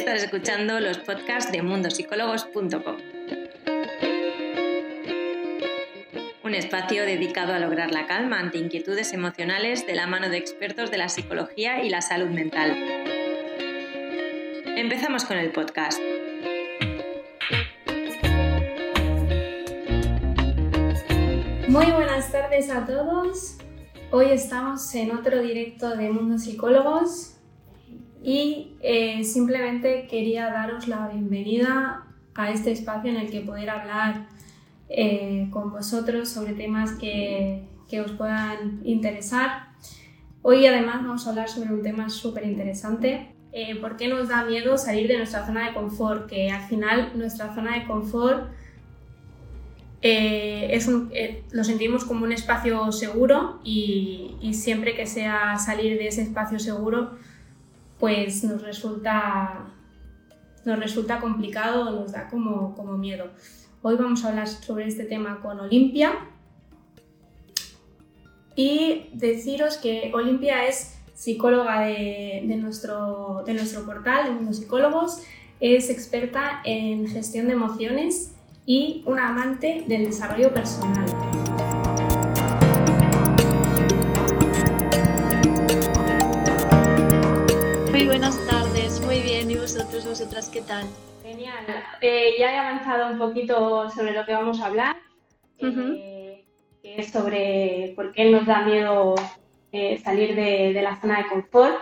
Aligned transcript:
Estás 0.00 0.22
escuchando 0.22 0.80
los 0.80 0.96
podcasts 0.96 1.52
de 1.52 1.60
mundosicólogos.com. 1.60 2.96
Un 6.42 6.54
espacio 6.54 7.04
dedicado 7.04 7.52
a 7.52 7.58
lograr 7.58 7.90
la 7.90 8.06
calma 8.06 8.38
ante 8.38 8.56
inquietudes 8.56 9.12
emocionales 9.12 9.86
de 9.86 9.94
la 9.94 10.06
mano 10.06 10.30
de 10.30 10.38
expertos 10.38 10.90
de 10.90 10.96
la 10.96 11.10
psicología 11.10 11.84
y 11.84 11.90
la 11.90 12.00
salud 12.00 12.30
mental. 12.30 12.74
Empezamos 14.74 15.26
con 15.26 15.36
el 15.36 15.52
podcast. 15.52 16.00
Muy 21.68 21.90
buenas 21.90 22.32
tardes 22.32 22.70
a 22.70 22.86
todos. 22.86 23.58
Hoy 24.10 24.30
estamos 24.30 24.94
en 24.94 25.10
otro 25.12 25.42
directo 25.42 25.94
de 25.94 26.08
Mundo 26.08 26.38
Psicólogos 26.38 27.36
y 28.22 28.72
eh, 28.80 29.24
simplemente 29.24 30.06
quería 30.08 30.50
daros 30.50 30.88
la 30.88 31.08
bienvenida 31.08 32.04
a 32.34 32.50
este 32.50 32.72
espacio 32.72 33.10
en 33.10 33.16
el 33.16 33.30
que 33.30 33.40
poder 33.40 33.70
hablar 33.70 34.26
eh, 34.88 35.48
con 35.50 35.70
vosotros 35.70 36.28
sobre 36.28 36.52
temas 36.52 36.92
que, 36.92 37.64
que, 37.88 38.00
os 38.00 38.12
puedan 38.12 38.80
interesar. 38.84 39.68
Hoy 40.42 40.66
además 40.66 40.96
vamos 40.96 41.26
a 41.26 41.30
hablar 41.30 41.48
sobre 41.48 41.72
un 41.72 41.82
tema 41.82 42.10
súper 42.10 42.44
interesante. 42.44 43.34
Eh, 43.52 43.76
¿Por 43.76 43.96
qué 43.96 44.08
nos 44.08 44.28
da 44.28 44.44
miedo 44.44 44.76
salir 44.76 45.08
de 45.08 45.16
nuestra 45.16 45.46
zona 45.46 45.68
de 45.68 45.74
confort? 45.74 46.28
Que 46.28 46.50
al 46.50 46.62
final 46.68 47.12
nuestra 47.14 47.54
zona 47.54 47.78
de 47.78 47.86
confort 47.86 48.50
es 50.02 50.88
lo 50.88 51.64
sentimos 51.64 52.06
como 52.06 52.24
un 52.24 52.32
espacio 52.32 52.90
seguro 52.90 53.60
y, 53.62 54.34
y 54.40 54.54
siempre 54.54 54.94
que 54.94 55.06
sea 55.06 55.58
salir 55.58 55.98
de 55.98 56.08
ese 56.08 56.22
espacio 56.22 56.58
seguro 56.58 57.18
pues 58.00 58.42
nos 58.42 58.62
resulta, 58.62 59.66
nos 60.64 60.80
resulta 60.80 61.20
complicado 61.20 61.88
o 61.88 62.00
nos 62.00 62.12
da 62.12 62.28
como, 62.28 62.74
como 62.74 62.96
miedo. 62.96 63.26
Hoy 63.82 63.96
vamos 63.96 64.24
a 64.24 64.30
hablar 64.30 64.48
sobre 64.48 64.88
este 64.88 65.04
tema 65.04 65.40
con 65.40 65.60
Olimpia 65.60 66.12
y 68.56 69.10
deciros 69.12 69.76
que 69.76 70.10
Olimpia 70.14 70.66
es 70.66 70.98
psicóloga 71.14 71.82
de, 71.82 72.42
nuestro, 72.58 73.42
de 73.44 73.52
nuestro 73.52 73.84
portal, 73.84 74.24
de 74.24 74.30
Mundo 74.30 74.54
Psicólogos, 74.54 75.22
es 75.60 75.90
experta 75.90 76.62
en 76.64 77.06
gestión 77.06 77.46
de 77.46 77.52
emociones 77.52 78.34
y 78.64 79.02
una 79.06 79.28
amante 79.28 79.84
del 79.86 80.06
desarrollo 80.06 80.52
personal. 80.54 81.04
Vosotros, 89.74 90.04
vosotras 90.04 90.48
qué 90.48 90.62
tal? 90.62 90.84
Genial. 91.22 91.64
Eh, 92.00 92.34
ya 92.38 92.52
he 92.52 92.58
avanzado 92.58 93.12
un 93.12 93.18
poquito 93.18 93.88
sobre 93.90 94.12
lo 94.12 94.26
que 94.26 94.32
vamos 94.32 94.60
a 94.60 94.66
hablar, 94.66 94.96
eh, 95.58 96.44
que 96.82 97.00
es 97.00 97.12
sobre 97.12 97.92
por 97.94 98.12
qué 98.12 98.30
nos 98.30 98.46
da 98.46 98.62
miedo 98.62 99.14
eh, 99.70 100.00
salir 100.02 100.34
de, 100.34 100.80
la 100.82 101.00
zona 101.00 101.18
de 101.18 101.28
confort, 101.28 101.76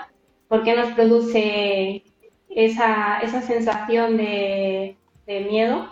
por 0.49 0.65
qué 0.65 0.77
nos 0.77 0.93
produce 0.93 2.05
esa, 2.51 3.21
esa 3.21 3.41
sensación 3.41 4.19
de, 4.19 4.97
miedo. 5.27 5.89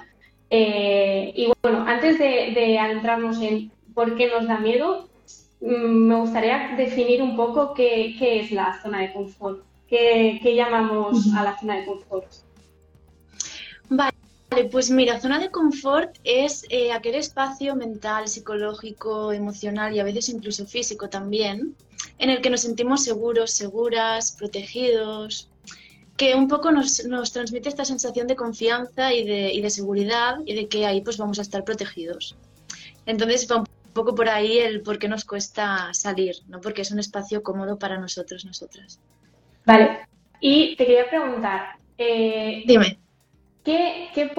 y 0.51 1.51
bueno, 1.63 1.85
antes 1.87 2.19
de, 2.19 2.53
de 2.55 2.79
adentrarnos 2.79 3.41
en 3.41 3.71
por 3.95 4.17
qué 4.17 4.29
nos 4.29 4.47
da 4.47 4.59
miedo, 4.59 5.09
mm, 5.63 6.09
me 6.09 6.17
gustaría 6.17 6.75
definir 6.77 7.23
un 7.23 7.37
poco 7.37 7.73
qué, 7.73 8.15
qué 8.19 8.41
es 8.41 8.51
la 8.53 8.79
zona 8.83 9.01
de 9.01 9.15
confort. 9.15 9.65
¿Qué, 9.89 10.41
llamamos 10.55 11.33
a 11.35 11.45
la 11.45 11.59
zona 11.59 11.77
de 11.77 11.87
confort? 11.87 12.27
Vale, 13.89 14.13
pues 14.71 14.91
mira, 14.91 15.21
zona 15.21 15.39
de 15.39 15.51
confort 15.51 16.17
es 16.25 16.65
eh, 16.71 16.93
aquel 16.93 17.15
espacio 17.15 17.77
mental, 17.77 18.27
psicológico, 18.27 19.33
emocional 19.33 19.95
y 19.95 20.01
a 20.01 20.05
veces 20.05 20.29
incluso 20.29 20.67
físico 20.67 21.09
también, 21.09 21.77
en 22.19 22.31
el 22.31 22.41
que 22.41 22.51
nos 22.51 22.63
sentimos 22.63 23.05
seguros, 23.05 23.53
seguras, 23.53 24.33
protegidos, 24.33 25.49
que 26.17 26.35
un 26.35 26.49
poco 26.49 26.73
nos, 26.73 27.03
transmite 27.33 27.69
esta 27.69 27.85
sensación 27.85 28.27
de 28.27 28.37
confianza 28.37 29.13
y 29.13 29.25
de, 29.25 29.53
y 29.53 29.61
de, 29.61 29.71
seguridad 29.71 30.39
y 30.47 30.55
de 30.55 30.67
que 30.67 30.87
ahí 30.87 31.03
pues 31.03 31.19
vamos 31.19 31.39
a 31.39 31.43
estar 31.43 31.63
protegidos. 31.63 32.37
Entonces 33.05 33.47
va 33.51 33.59
un 33.59 33.67
poco 33.93 34.15
por 34.15 34.29
ahí 34.29 34.59
el 34.59 34.83
por 34.83 34.99
qué 34.99 35.09
nos 35.09 35.25
cuesta 35.25 35.93
salir, 35.93 36.37
¿no? 36.49 36.61
Porque 36.61 36.83
es 36.83 36.91
un 36.91 36.99
espacio 36.99 37.43
cómodo 37.43 37.79
para 37.79 37.99
nosotros, 37.99 38.45
nosotras. 38.45 38.99
Vale, 39.67 40.07
y 40.41 40.77
te 40.77 40.87
quería 40.87 41.11
preguntar, 41.11 41.77
eh, 41.99 42.63
dime, 42.67 42.99
¿qué, 43.65 44.31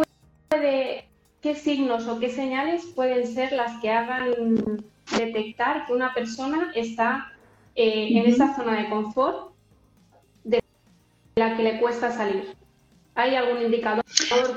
puede, 0.49 1.05
¿qué 1.41 1.53
signos 1.53 2.07
o 2.07 2.17
qué 2.17 2.29
señales 2.29 2.85
pueden 2.95 3.27
ser 3.27 3.51
las 3.51 3.81
que 3.81 3.91
hagan 3.91 4.31
detectar 5.17 5.85
que 5.85 5.91
una 5.91 6.13
persona 6.13 6.71
está 6.75 7.33
eh, 7.75 8.07
en 8.11 8.25
esa 8.25 8.55
zona 8.55 8.81
de 8.81 8.89
confort 8.89 9.51
de 10.45 10.63
la 11.35 11.57
que 11.57 11.63
le 11.63 11.79
cuesta 11.81 12.09
salir? 12.09 12.55
¿Hay 13.13 13.35
algún 13.35 13.63
indicador 13.63 14.05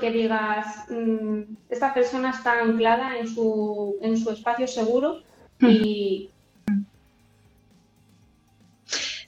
que 0.01 0.11
digas, 0.13 0.85
mm, 0.89 1.41
esta 1.69 1.93
persona 1.93 2.31
está 2.31 2.61
anclada 2.61 3.19
en 3.19 3.27
su, 3.27 3.97
en 4.03 4.17
su 4.17 4.31
espacio 4.31 4.69
seguro 4.69 5.23
y... 5.59 6.31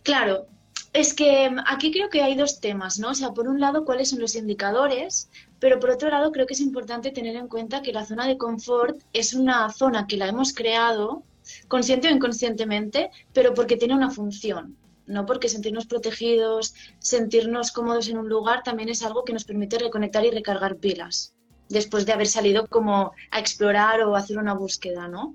Claro, 0.04 0.46
es 0.92 1.14
que 1.14 1.48
mm, 1.50 1.60
aquí 1.66 1.90
creo 1.90 2.10
que 2.10 2.22
hay 2.22 2.34
dos 2.34 2.60
temas, 2.60 2.98
¿no? 2.98 3.10
O 3.10 3.14
sea, 3.14 3.32
por 3.32 3.48
un 3.48 3.60
lado, 3.60 3.84
cuáles 3.84 4.10
son 4.10 4.20
los 4.20 4.36
indicadores, 4.36 5.30
pero 5.58 5.80
por 5.80 5.90
otro 5.90 6.10
lado, 6.10 6.32
creo 6.32 6.46
que 6.46 6.54
es 6.54 6.60
importante 6.60 7.10
tener 7.10 7.36
en 7.36 7.48
cuenta 7.48 7.82
que 7.82 7.92
la 7.92 8.04
zona 8.04 8.26
de 8.26 8.38
confort 8.38 9.00
es 9.12 9.34
una 9.34 9.70
zona 9.70 10.06
que 10.06 10.16
la 10.16 10.28
hemos 10.28 10.52
creado, 10.52 11.22
consciente 11.68 12.08
o 12.08 12.10
inconscientemente, 12.10 13.10
pero 13.32 13.54
porque 13.54 13.76
tiene 13.76 13.94
una 13.94 14.10
función, 14.10 14.76
no 15.06 15.26
porque 15.26 15.48
sentirnos 15.48 15.86
protegidos, 15.86 16.74
sentirnos 16.98 17.72
cómodos 17.72 18.08
en 18.08 18.18
un 18.18 18.28
lugar 18.28 18.62
también 18.62 18.88
es 18.88 19.02
algo 19.02 19.24
que 19.24 19.32
nos 19.32 19.44
permite 19.44 19.78
reconectar 19.78 20.24
y 20.24 20.30
recargar 20.30 20.76
pilas, 20.76 21.34
después 21.68 22.06
de 22.06 22.12
haber 22.12 22.28
salido 22.28 22.66
como 22.68 23.12
a 23.30 23.40
explorar 23.40 24.02
o 24.02 24.14
hacer 24.14 24.38
una 24.38 24.54
búsqueda, 24.54 25.08
¿no? 25.08 25.34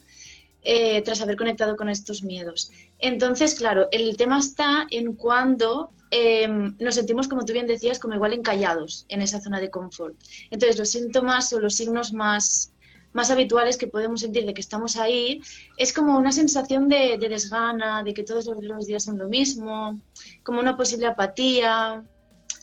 Eh, 0.64 1.02
tras 1.04 1.22
haber 1.22 1.38
conectado 1.38 1.78
con 1.78 1.88
estos 1.88 2.24
miedos. 2.24 2.72
Entonces, 3.00 3.56
claro, 3.56 3.88
el 3.92 4.18
tema 4.18 4.40
está 4.40 4.86
en 4.90 5.14
cuando 5.14 5.92
em, 6.12 6.76
nos 6.80 6.96
sentimos, 6.96 7.28
como 7.28 7.46
tú 7.46 7.54
bien 7.54 7.68
decías, 7.68 8.00
como 8.00 8.16
igual 8.16 8.34
encallados 8.34 9.06
en 9.08 9.22
esa 9.22 9.40
zona 9.40 9.62
de 9.62 9.70
confort. 9.70 10.16
Entonces, 10.52 10.78
los 10.78 10.90
síntomas 10.90 11.54
o 11.54 11.62
los 11.62 11.76
signos 11.76 12.12
más, 12.12 12.74
más 13.14 13.32
habituales 13.32 13.78
que 13.78 13.88
podemos 13.88 14.22
sentir 14.22 14.46
de 14.46 14.54
que 14.54 14.60
estamos 14.60 14.98
ahí 14.98 15.42
es 15.78 15.94
como 15.94 16.18
una 16.18 16.34
sensación 16.34 16.90
de, 16.90 17.18
desgana, 17.18 18.04
de 18.04 18.14
que 18.14 18.24
todos 18.24 18.48
los 18.48 18.88
días 18.88 19.04
son 19.04 19.18
lo 19.18 19.30
mismo, 19.30 20.02
como 20.44 20.60
una 20.60 20.76
posible 20.76 21.08
apatía, 21.08 22.04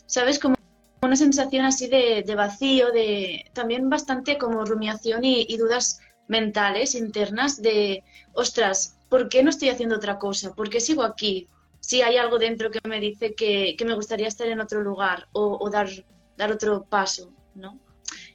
¿sabes? 0.05 0.37
Como 0.37 0.55
una 1.01 1.15
sensación 1.15 1.65
así 1.65 1.87
de, 1.87 2.23
vacío, 2.35 2.91
de 2.91 3.45
también 3.53 3.89
bastante 3.89 4.37
como 4.37 4.63
rumiación 4.63 5.23
y 5.23 5.57
dudas 5.57 5.99
mentales 6.27 6.95
internas 6.95 7.61
de, 7.61 8.03
ostras, 8.33 8.97
¿por 9.09 9.29
qué 9.29 9.43
no 9.43 9.49
estoy 9.49 9.69
haciendo 9.69 9.95
otra 9.95 10.17
cosa? 10.17 10.53
¿Por 10.53 10.69
qué 10.69 10.79
sigo 10.79 11.03
aquí? 11.03 11.47
Si 11.79 12.01
hay 12.01 12.17
algo 12.17 12.39
dentro 12.39 12.71
que 12.71 12.79
me 12.87 12.99
dice 12.99 13.35
que, 13.35 13.75
me 13.85 13.95
gustaría 13.95 14.27
estar 14.27 14.47
en 14.47 14.59
otro 14.59 14.81
lugar 14.81 15.27
o, 15.33 15.69
dar, 15.69 15.89
dar 16.37 16.51
otro 16.51 16.83
paso, 16.85 17.31
¿no? 17.53 17.79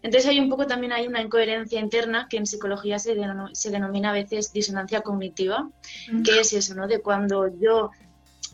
Entonces 0.03 0.31
hay 0.31 0.41
un 0.41 0.49
poco 0.49 0.67
también 0.67 0.93
hay 0.93 1.07
una 1.07 1.21
incoherencia 1.21 1.79
interna 1.81 2.27
que 2.29 2.37
en 2.37 2.47
psicología 2.47 2.99
se, 2.99 3.17
se 3.53 3.71
denomina 3.71 4.11
a 4.11 4.15
veces 4.15 4.53
disonancia 4.53 5.03
cognitiva, 5.03 5.69
que 6.25 6.41
es 6.41 6.53
eso, 6.53 6.75
¿no? 6.75 6.87
De 6.87 7.01
cuando 7.01 7.49
yo 7.59 7.91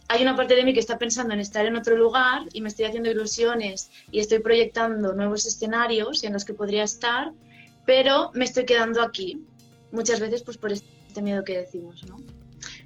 hay 0.08 0.22
una 0.22 0.36
parte 0.36 0.54
de 0.54 0.64
mí 0.64 0.72
que 0.72 0.80
está 0.80 0.98
pensando 0.98 1.34
en 1.34 1.40
estar 1.40 1.66
en 1.66 1.76
otro 1.76 1.96
lugar 1.96 2.42
y 2.52 2.60
me 2.60 2.68
estoy 2.68 2.84
haciendo 2.84 3.10
ilusiones 3.10 3.90
y 4.10 4.20
estoy 4.20 4.38
proyectando 4.38 5.14
nuevos 5.14 5.46
escenarios 5.46 6.22
en 6.22 6.32
los 6.32 6.44
que 6.44 6.54
podría 6.54 6.84
estar, 6.84 7.32
pero 7.86 8.30
me 8.34 8.44
estoy 8.44 8.66
quedando 8.66 9.00
aquí, 9.00 9.42
muchas 9.92 10.20
veces 10.20 10.42
pues 10.42 10.58
por 10.58 10.72
este 10.72 11.22
miedo 11.22 11.44
que 11.44 11.58
decimos, 11.58 12.04
¿no? 12.08 12.16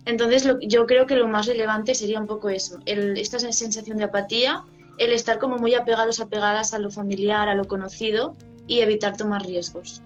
Entonces 0.05 0.49
yo 0.63 0.87
creo 0.87 1.07
que 1.07 1.17
lo 1.17 1.27
más 1.27 1.47
relevante 1.47 1.95
sería 1.95 2.21
un 2.21 2.27
poco 2.27 2.49
eso, 2.51 2.79
esta 2.87 3.39
sensación 3.39 3.99
de 3.99 4.05
apatía, 4.05 4.63
el 4.99 5.13
estar 5.13 5.39
como 5.39 5.57
muy 5.57 5.75
apegados, 5.75 6.21
apegadas 6.21 6.75
a 6.75 6.79
lo 6.79 6.91
familiar, 6.91 7.49
a 7.49 7.55
lo 7.55 7.65
conocido 7.65 8.37
y 8.67 8.81
evitar 8.81 9.17
tomar 9.17 9.45
riesgos 9.45 10.03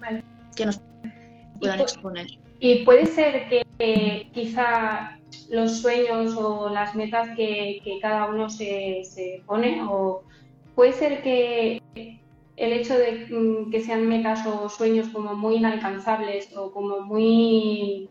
que 0.54 0.66
nos 0.66 0.80
puedan 1.58 1.80
exponer. 1.80 2.26
Y 2.60 2.84
puede 2.84 3.06
ser 3.06 3.48
que 3.48 4.30
quizá 4.32 5.18
los 5.50 5.80
sueños 5.80 6.34
o 6.36 6.68
las 6.68 6.94
metas 6.94 7.28
que, 7.36 7.80
cada 8.00 8.26
uno 8.26 8.48
se, 8.48 9.02
se 9.04 9.42
pone, 9.46 9.82
o 9.82 10.22
puede 10.74 10.92
ser 10.92 11.22
que 11.22 11.82
el 12.56 12.72
hecho 12.72 12.96
de 12.98 13.26
mm, 13.30 13.70
que 13.70 13.82
sean 13.82 14.06
metas 14.06 14.46
o 14.46 14.68
sueños 14.68 15.08
como 15.08 15.34
muy 15.34 15.56
inalcanzables 15.56 16.54
o 16.56 16.70
como 16.70 17.00
muy, 17.00 18.10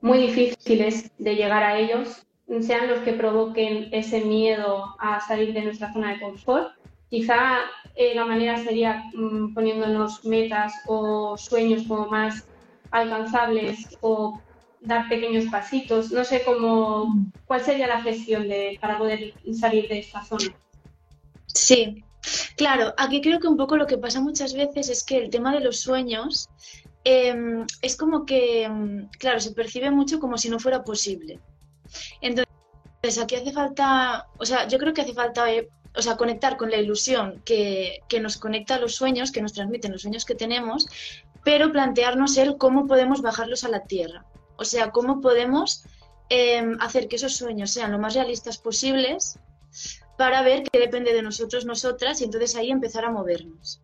muy 0.00 0.18
difíciles 0.18 1.10
de 1.18 1.34
llegar 1.36 1.62
a 1.62 1.78
ellos 1.78 2.22
sean 2.60 2.88
los 2.88 3.00
que 3.00 3.12
provoquen 3.12 3.88
ese 3.92 4.20
miedo 4.20 4.94
a 4.98 5.20
salir 5.20 5.52
de 5.52 5.62
nuestra 5.62 5.92
zona 5.92 6.12
de 6.12 6.20
confort 6.20 6.76
quizá 7.10 7.60
eh, 7.94 8.14
la 8.14 8.24
manera 8.24 8.62
sería 8.62 9.04
mm, 9.14 9.54
poniéndonos 9.54 10.24
metas 10.24 10.72
o 10.86 11.36
sueños 11.36 11.84
como 11.86 12.06
más 12.08 12.46
alcanzables 12.90 13.96
o 14.00 14.40
dar 14.80 15.08
pequeños 15.08 15.46
pasitos. 15.46 16.12
No 16.12 16.24
sé 16.24 16.42
cómo, 16.44 17.14
cuál 17.46 17.60
sería 17.62 17.86
la 17.86 18.02
gestión 18.02 18.48
de, 18.48 18.78
para 18.80 18.98
poder 18.98 19.34
salir 19.54 19.88
de 19.88 20.00
esta 20.00 20.22
zona. 20.24 20.54
Sí, 21.46 22.04
claro, 22.56 22.94
aquí 22.96 23.20
creo 23.20 23.38
que 23.40 23.48
un 23.48 23.56
poco 23.56 23.76
lo 23.76 23.86
que 23.86 23.98
pasa 23.98 24.20
muchas 24.20 24.54
veces 24.54 24.88
es 24.88 25.04
que 25.04 25.18
el 25.18 25.30
tema 25.30 25.52
de 25.52 25.60
los 25.60 25.80
sueños 25.80 26.48
em, 27.04 27.66
es 27.82 27.96
como 27.96 28.26
que, 28.26 28.64
em, 28.64 29.08
claro, 29.18 29.40
se 29.40 29.52
percibe 29.52 29.90
mucho 29.90 30.18
como 30.18 30.38
si 30.38 30.48
no 30.48 30.58
fuera 30.58 30.82
posible. 30.82 31.38
Entonces, 32.20 33.18
aquí 33.22 33.36
hace 33.36 33.52
falta, 33.52 34.26
o 34.38 34.44
sea, 34.44 34.66
yo 34.66 34.78
creo 34.78 34.92
que 34.92 35.02
hace 35.02 35.14
falta, 35.14 35.52
eh, 35.52 35.68
o 35.94 36.02
sea, 36.02 36.16
conectar 36.16 36.56
con 36.56 36.70
la 36.70 36.78
ilusión 36.78 37.42
que, 37.44 38.00
que 38.08 38.20
nos 38.20 38.36
conecta 38.36 38.74
a 38.74 38.80
los 38.80 38.94
sueños, 38.96 39.30
que 39.30 39.42
nos 39.42 39.52
transmiten 39.52 39.92
los 39.92 40.02
sueños 40.02 40.24
que 40.24 40.34
tenemos, 40.34 40.86
pero 41.44 41.70
plantearnos 41.70 42.36
el 42.38 42.58
cómo 42.58 42.88
podemos 42.88 43.22
bajarlos 43.22 43.62
a 43.62 43.68
la 43.68 43.84
tierra. 43.84 44.26
O 44.56 44.64
sea, 44.64 44.90
cómo 44.90 45.20
podemos 45.20 45.84
em, 46.28 46.76
hacer 46.80 47.06
que 47.06 47.16
esos 47.16 47.36
sueños 47.36 47.70
sean 47.70 47.92
lo 47.92 47.98
más 47.98 48.14
realistas 48.14 48.58
posibles 48.58 49.38
para 50.16 50.42
ver 50.42 50.62
qué 50.64 50.78
depende 50.78 51.12
de 51.12 51.22
nosotros, 51.22 51.64
nosotras, 51.64 52.20
y 52.20 52.24
entonces 52.24 52.56
ahí 52.56 52.70
empezar 52.70 53.04
a 53.04 53.10
movernos. 53.10 53.80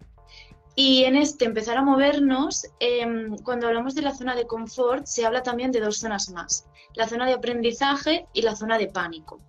Y 0.74 1.04
en 1.04 1.16
este 1.16 1.44
empezar 1.44 1.76
a 1.76 1.82
movernos, 1.82 2.66
em, 2.80 3.36
cuando 3.38 3.66
hablamos 3.66 3.94
de 3.94 4.02
la 4.02 4.14
zona 4.14 4.34
de 4.34 4.46
confort, 4.46 5.04
se 5.04 5.26
habla 5.26 5.42
también 5.42 5.70
de 5.70 5.80
dos 5.80 5.98
zonas 5.98 6.30
más, 6.30 6.66
la 6.94 7.06
zona 7.06 7.26
de 7.26 7.34
aprendizaje 7.34 8.26
y 8.32 8.42
la 8.42 8.56
zona 8.56 8.78
de 8.78 8.88
pánico. 8.88 9.40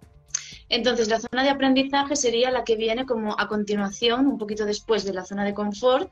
Entonces, 0.69 1.07
la 1.07 1.19
zona 1.19 1.43
de 1.43 1.49
aprendizaje 1.49 2.15
sería 2.15 2.49
la 2.49 2.63
que 2.63 2.75
viene 2.75 3.05
como 3.05 3.39
a 3.39 3.47
continuación, 3.47 4.27
un 4.27 4.37
poquito 4.37 4.65
después 4.65 5.03
de 5.05 5.13
la 5.13 5.23
zona 5.23 5.45
de 5.45 5.53
confort, 5.53 6.11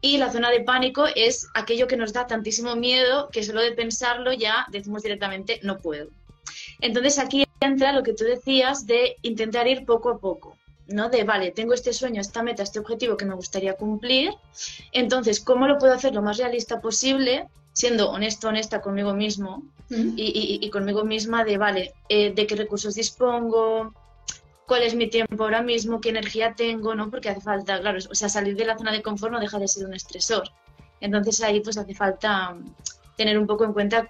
y 0.00 0.16
la 0.16 0.32
zona 0.32 0.50
de 0.50 0.60
pánico 0.60 1.04
es 1.14 1.46
aquello 1.54 1.86
que 1.86 1.96
nos 1.96 2.12
da 2.12 2.26
tantísimo 2.26 2.76
miedo 2.76 3.28
que 3.30 3.42
solo 3.42 3.60
de 3.60 3.72
pensarlo 3.72 4.32
ya 4.32 4.66
decimos 4.70 5.02
directamente 5.02 5.60
no 5.62 5.78
puedo. 5.78 6.08
Entonces, 6.80 7.18
aquí 7.18 7.44
entra 7.60 7.92
lo 7.92 8.02
que 8.02 8.14
tú 8.14 8.24
decías 8.24 8.86
de 8.86 9.16
intentar 9.22 9.66
ir 9.68 9.84
poco 9.84 10.10
a 10.10 10.18
poco. 10.18 10.56
¿no? 10.88 11.08
De, 11.08 11.24
vale, 11.24 11.52
tengo 11.52 11.72
este 11.72 11.92
sueño, 11.92 12.20
esta 12.20 12.42
meta, 12.42 12.62
este 12.62 12.80
objetivo 12.80 13.16
que 13.16 13.24
me 13.24 13.34
gustaría 13.34 13.74
cumplir, 13.74 14.32
entonces, 14.92 15.40
¿cómo 15.40 15.68
lo 15.68 15.78
puedo 15.78 15.94
hacer 15.94 16.14
lo 16.14 16.22
más 16.22 16.38
realista 16.38 16.80
posible 16.80 17.48
siendo 17.72 18.10
honesto, 18.10 18.48
honesta 18.48 18.80
conmigo 18.80 19.14
mismo 19.14 19.62
y, 19.88 20.68
conmigo 20.70 21.04
misma 21.04 21.44
de, 21.44 21.58
vale, 21.58 21.94
eh, 22.08 22.32
de 22.32 22.46
qué 22.46 22.56
recursos 22.56 22.94
dispongo, 22.94 23.94
cuál 24.66 24.82
es 24.82 24.94
mi 24.94 25.08
tiempo 25.08 25.44
ahora 25.44 25.62
mismo, 25.62 26.00
qué 26.00 26.10
energía 26.10 26.54
tengo, 26.54 26.94
¿no? 26.94 27.10
Porque 27.10 27.28
hace 27.28 27.40
falta, 27.40 27.80
claro, 27.80 27.98
o 28.08 28.14
sea, 28.14 28.28
salir 28.28 28.56
de 28.56 28.64
la 28.64 28.78
zona 28.78 28.92
de 28.92 29.02
confort 29.02 29.32
no 29.32 29.40
deja 29.40 29.58
de 29.58 29.66
ser 29.66 29.86
un 29.86 29.94
estresor. 29.94 30.48
Entonces 31.00 31.42
ahí 31.42 31.60
pues 31.60 31.78
hace 31.78 31.94
falta 31.94 32.56
tener 33.20 33.38
un 33.38 33.46
poco 33.46 33.66
en 33.66 33.74
cuenta 33.74 34.08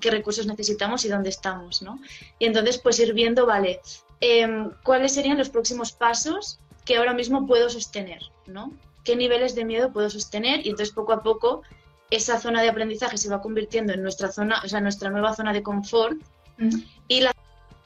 qué 0.00 0.08
recursos 0.12 0.46
necesitamos 0.46 1.04
y 1.04 1.08
dónde 1.08 1.30
estamos, 1.30 1.82
¿no? 1.82 1.98
Y 2.38 2.46
entonces 2.46 2.78
pues 2.78 3.00
ir 3.00 3.12
viendo, 3.12 3.44
vale, 3.44 3.80
em, 4.20 4.70
cuáles 4.84 5.14
serían 5.14 5.36
los 5.36 5.50
próximos 5.50 5.90
pasos 5.90 6.60
que 6.84 6.96
ahora 6.96 7.12
mismo 7.12 7.44
puedo 7.44 7.68
sostener, 7.68 8.22
¿no? 8.46 8.72
¿Qué 9.02 9.16
niveles 9.16 9.56
de 9.56 9.64
miedo 9.64 9.92
puedo 9.92 10.08
sostener? 10.08 10.64
Y 10.64 10.70
entonces 10.70 10.94
poco 10.94 11.12
a 11.12 11.24
poco 11.24 11.62
esa 12.08 12.38
zona 12.38 12.62
de 12.62 12.68
aprendizaje 12.68 13.18
se 13.18 13.28
va 13.28 13.42
convirtiendo 13.42 13.92
en 13.92 14.00
nuestra 14.00 14.30
zona, 14.30 14.62
o 14.64 14.68
sea, 14.68 14.80
nuestra 14.80 15.10
nueva 15.10 15.34
zona 15.34 15.52
de 15.52 15.64
confort 15.64 16.16
mm. 16.58 16.78
y 17.08 17.22
la 17.22 17.32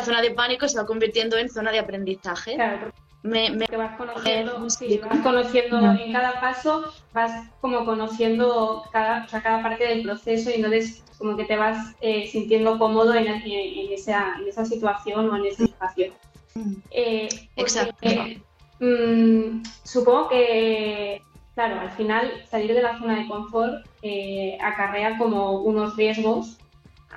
zona 0.04 0.20
de 0.20 0.32
pánico 0.32 0.68
se 0.68 0.76
va 0.76 0.84
convirtiendo 0.84 1.38
en 1.38 1.48
zona 1.48 1.72
de 1.72 1.78
aprendizaje. 1.78 2.56
Claro, 2.56 2.92
me, 3.26 3.66
vas 3.76 3.96
conociendo, 3.96 4.60
vas 4.60 5.20
conociendo 5.22 5.78
en 5.92 6.12
cada 6.12 6.40
paso, 6.40 6.92
vas 7.12 7.48
como 7.60 7.84
conociendo 7.84 8.84
cada, 8.92 9.26
cada 9.26 9.62
parte 9.62 9.86
del 9.86 10.02
proceso 10.02 10.50
y 10.50 10.54
entonces 10.54 11.02
como 11.18 11.36
que 11.36 11.44
te 11.44 11.56
vas 11.56 11.94
eh, 12.00 12.26
sintiendo 12.28 12.78
cómodo 12.78 13.14
en, 13.14 13.26
esa, 13.26 14.36
en, 14.38 14.48
esa, 14.48 14.64
situación 14.64 15.30
o 15.30 15.36
en 15.36 15.46
ese 15.46 15.64
espacio. 15.64 16.12
Mm. 16.54 16.74
Eh, 16.90 17.28
Exacto. 17.56 18.08
Mm, 18.78 19.62
supongo 19.84 20.28
que 20.28 21.22
claro, 21.54 21.80
al 21.80 21.90
final 21.92 22.30
salir 22.50 22.74
de 22.74 22.82
la 22.82 22.98
zona 22.98 23.18
de 23.18 23.28
confort 23.28 23.86
eh, 24.02 24.58
acarrea 24.60 25.16
como 25.16 25.62
unos 25.62 25.96
riesgos. 25.96 26.58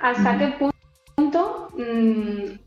¿Hasta 0.00 0.38
qué 0.38 0.70
punto 1.16 1.68
mm, 1.76 2.58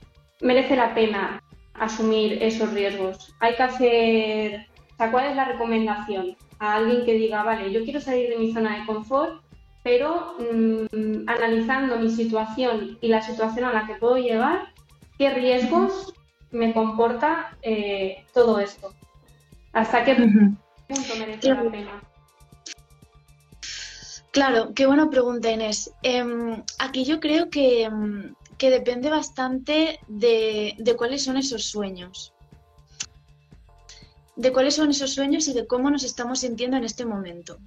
merece 0.41 0.75
la 0.75 0.93
pena 0.93 1.41
asumir 1.73 2.41
esos 2.41 2.71
riesgos? 2.73 3.33
Hay 3.39 3.55
que 3.55 3.63
hacer, 3.63 4.67
o 4.99 5.11
¿cuál 5.11 5.27
es 5.27 5.35
la 5.35 5.45
recomendación 5.45 6.35
a 6.59 6.75
alguien 6.75 7.05
que 7.05 7.13
diga, 7.13 7.43
vale, 7.43 7.71
yo 7.71 7.83
quiero 7.83 7.99
salir 7.99 8.29
de 8.29 8.37
mi 8.37 8.53
zona 8.53 8.79
de 8.79 8.85
confort, 8.85 9.41
pero 9.83 10.35
mm, 10.39 11.27
analizando 11.27 11.97
mi 11.97 12.09
situación 12.09 12.97
y 13.01 13.07
la 13.09 13.21
situación 13.21 13.65
a 13.65 13.73
la 13.73 13.85
que 13.85 13.95
puedo 13.95 14.17
llegar, 14.17 14.69
¿qué 15.17 15.29
riesgos 15.29 16.13
me 16.51 16.73
comporta 16.73 17.57
eh, 17.61 18.25
todo 18.33 18.59
esto? 18.59 18.93
¿Hasta 19.73 20.05
qué 20.05 20.15
punto? 20.15 20.61
Claro, 24.31 24.73
qué 24.73 24.87
buena 24.87 25.09
pregunta, 25.09 25.51
Inés. 25.51 25.93
Em, 26.01 26.63
aquí 26.79 27.05
yo 27.05 27.19
creo 27.19 27.51
que, 27.51 27.83
em, 27.83 28.33
que 28.63 28.69
depende 28.69 29.09
bastante 29.09 29.99
de, 30.07 30.75
de, 30.77 30.95
cuáles 30.95 31.25
son 31.25 31.35
esos 31.35 31.65
sueños. 31.65 32.33
De 34.37 34.53
cuáles 34.53 34.75
son 34.75 34.89
esos 34.89 35.13
sueños 35.13 35.49
y 35.49 35.53
de 35.53 35.67
cómo 35.67 35.91
nos 35.91 36.05
estamos 36.05 36.39
sintiendo 36.39 36.77
en 36.77 36.85
este 36.85 37.03
momento. 37.05 37.57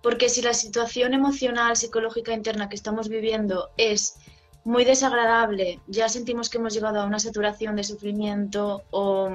Porque 0.00 0.28
si 0.28 0.40
la 0.40 0.54
situación 0.54 1.12
emocional, 1.12 1.76
psicológica 1.76 2.32
interna 2.32 2.68
que 2.68 2.76
estamos 2.76 3.08
viviendo 3.08 3.70
es 3.76 4.14
muy 4.62 4.84
desagradable, 4.84 5.80
ya 5.88 6.08
sentimos 6.08 6.48
que 6.48 6.58
hemos 6.58 6.72
llegado 6.72 7.00
a 7.00 7.06
una 7.06 7.18
saturación 7.18 7.74
de 7.74 7.82
sufrimiento 7.82 8.84
o 8.92 9.30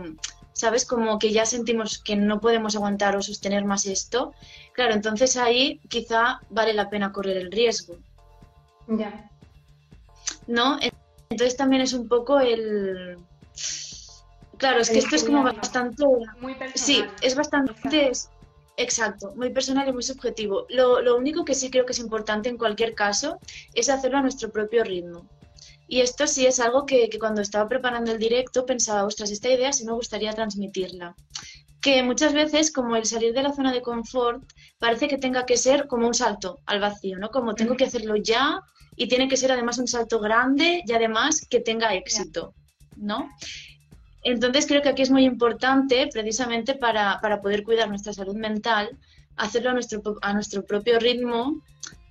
¿sabes? 0.54 0.86
Como 0.86 1.20
que 1.20 1.34
ya 1.34 1.46
sentimos 1.46 1.98
que 1.98 2.16
no 2.16 2.40
podemos 2.40 2.78
aguantar 2.78 3.18
o 3.18 3.22
sostener 3.22 3.66
más 3.66 3.88
esto, 3.88 4.34
claro, 4.72 4.94
entonces 4.94 5.36
ahí 5.36 5.82
quizá 5.90 6.40
vale 6.50 6.74
la 6.74 6.90
pena 6.90 7.12
correr 7.12 7.36
el 7.36 7.52
riesgo. 7.52 7.98
Ya. 8.88 9.30
¿No? 10.48 10.80
Entonces 11.34 11.58
también 11.58 11.82
es 11.82 11.94
un 11.94 12.08
poco 12.08 12.40
el... 12.40 13.18
Claro, 14.58 14.80
es 14.80 14.90
que 14.90 15.00
esto 15.00 15.16
es 15.16 15.24
como 15.24 15.44
bastante... 15.44 16.06
Muy 16.40 16.54
personal. 16.54 16.74
Sí, 16.76 17.04
es 17.22 17.36
bastante... 17.36 18.12
Exacto, 18.78 19.34
muy 19.36 19.52
personal 19.52 19.88
y 19.88 19.94
muy 19.94 20.04
subjetivo. 20.04 20.66
Lo, 20.70 21.02
lo 21.02 21.18
único 21.18 21.44
que 21.44 21.54
sí 21.54 21.70
creo 21.70 21.86
que 21.86 21.92
es 21.92 22.00
importante 22.00 22.50
en 22.50 22.58
cualquier 22.58 22.96
caso 22.96 23.40
es 23.74 23.90
hacerlo 23.90 24.20
a 24.20 24.22
nuestro 24.22 24.52
propio 24.52 24.84
ritmo. 24.84 25.28
Y 25.88 26.02
esto 26.02 26.28
sí 26.28 26.46
es 26.46 26.60
algo 26.60 26.86
que, 26.86 27.10
cuando 27.20 27.42
estaba 27.42 27.68
preparando 27.68 28.12
el 28.12 28.20
directo 28.20 28.66
pensaba, 28.66 29.06
ostras, 29.06 29.32
esta 29.32 29.50
idea 29.50 29.74
sí 29.74 29.86
me 29.86 29.92
gustaría 29.94 30.34
transmitirla. 30.34 31.16
Que 31.84 32.02
muchas 32.02 32.34
veces, 32.34 32.72
como 32.72 32.96
el 32.96 33.06
salir 33.06 33.34
de 33.34 33.44
la 33.44 33.54
zona 33.54 33.72
de 33.72 33.84
confort, 33.84 34.42
parece 34.80 35.08
que 35.08 35.20
tenga 35.20 35.46
que 35.46 35.58
ser 35.58 35.86
como 35.88 36.08
un 36.08 36.14
salto 36.16 36.60
al 36.66 36.80
vacío, 36.80 37.20
¿no? 37.20 37.30
Como 37.30 37.54
tengo 37.54 37.76
que 37.76 37.86
hacerlo 37.86 38.16
ya 38.16 38.62
y 38.96 39.08
tiene 39.08 39.28
que 39.28 39.38
ser 39.38 39.52
además 39.52 39.78
un 39.78 39.88
salto 39.88 40.20
grande 40.20 40.82
y 40.86 40.92
además 40.94 41.46
que 41.48 41.60
tenga 41.60 41.94
éxito, 41.94 42.56
¿no? 42.96 43.30
Entonces 44.24 44.66
creo 44.66 44.82
que 44.82 44.90
aquí 44.90 45.02
es 45.02 45.12
muy 45.12 45.26
importante, 45.26 46.08
precisamente 46.12 46.74
para, 46.74 47.20
para 47.22 47.42
poder 47.42 47.64
cuidar 47.64 47.90
nuestra 47.90 48.14
salud 48.14 48.36
mental, 48.36 48.98
hacerlo 49.36 49.72
a 49.72 49.74
nuestro, 49.74 50.02
a 50.22 50.34
nuestro 50.34 50.66
propio 50.66 51.00
ritmo 51.00 51.62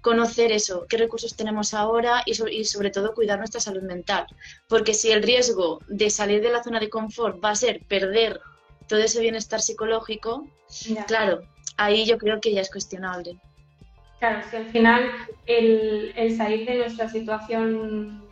conocer 0.03 0.51
eso, 0.53 0.85
qué 0.89 0.99
recursos 0.99 1.37
tenemos 1.37 1.73
ahora 1.73 2.23
y, 2.27 2.35
sobre 2.65 2.91
todo 2.91 3.15
cuidar 3.15 3.39
nuestra 3.39 3.61
salud 3.61 3.83
mental. 3.83 4.27
Porque 4.69 4.93
si 4.95 5.11
el 5.13 5.23
riesgo 5.23 5.79
de 5.89 6.11
salir 6.11 6.43
de 6.43 6.51
la 6.51 6.63
zona 6.63 6.81
de 6.81 6.91
confort 6.91 7.43
va 7.43 7.51
a 7.51 7.57
ser 7.57 7.87
perder 7.87 8.41
todo 8.93 9.01
ese 9.01 9.23
bienestar 9.23 9.63
psicológico, 9.63 10.47
claro, 11.07 11.41
ahí 11.79 12.05
yo 12.05 12.19
creo 12.19 12.43
que 12.43 12.53
ya 12.53 12.61
es 12.61 12.71
cuestionable. 12.71 13.39
Claro, 14.19 14.41
es 14.41 14.47
que 14.49 14.59
al 14.59 14.67
final 14.67 15.11
el, 15.47 16.37
salir 16.37 16.67
de 16.67 16.77
nuestra 16.77 17.09
situación 17.09 18.23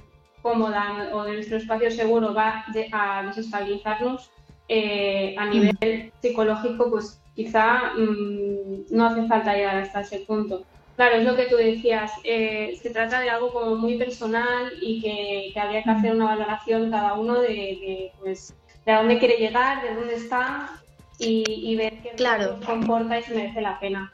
cómoda 0.42 1.08
o 1.14 1.24
de 1.24 1.32
nuestro 1.32 1.56
espacio 1.56 1.90
seguro 1.90 2.34
va 2.34 2.66
a 2.92 3.22
desestabilizarnos 3.22 4.30
eh, 4.68 5.34
a 5.38 5.46
nivel 5.46 5.72
mm. 5.80 6.20
psicológico, 6.20 6.90
pues 6.90 7.22
quizá 7.34 7.94
mm, 7.96 8.84
no 8.90 9.06
hace 9.06 9.26
falta 9.28 9.54
llegar 9.54 9.78
hasta 9.78 10.02
ese 10.02 10.18
punto. 10.26 10.62
Claro, 10.96 11.16
es 11.16 11.24
lo 11.24 11.36
que 11.36 11.46
tú 11.46 11.56
decías. 11.56 12.12
Eh, 12.22 12.78
se 12.82 12.90
trata 12.90 13.18
de 13.20 13.30
algo 13.30 13.50
como 13.50 13.76
muy 13.76 13.96
personal 13.96 14.74
y 14.82 15.00
que, 15.00 15.58
habría 15.58 15.82
que 15.82 15.90
hacer 15.90 16.14
una 16.14 16.26
valoración 16.26 16.90
cada 16.90 17.14
uno 17.14 17.40
de, 17.40 18.12
pues, 18.20 18.54
de 18.86 18.92
dónde 18.92 19.18
quiere 19.18 19.36
llegar, 19.36 19.82
de 19.82 19.94
dónde 19.94 20.14
está 20.14 20.80
y, 21.18 21.76
ver 21.76 22.02
qué 22.02 22.10
claro. 22.10 22.58
comporta 22.64 23.18
y 23.18 23.22
si 23.22 23.34
merece 23.34 23.60
la 23.60 23.78
pena. 23.78 24.12